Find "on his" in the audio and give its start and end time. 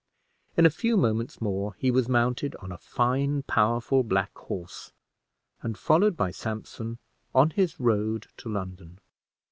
7.35-7.79